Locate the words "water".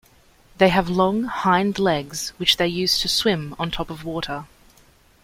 4.03-4.47